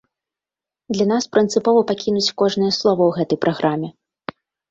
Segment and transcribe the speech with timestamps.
[0.95, 3.87] Для нас прынцыпова пакінуць кожнае слова ў гэтай праграме.